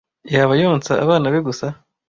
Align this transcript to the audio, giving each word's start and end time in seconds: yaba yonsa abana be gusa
yaba 0.33 0.53
yonsa 0.61 0.91
abana 1.03 1.25
be 1.33 1.39
gusa 1.47 1.67